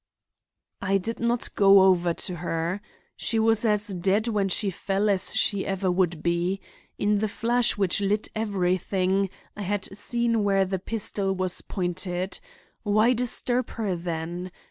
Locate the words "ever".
5.63-5.91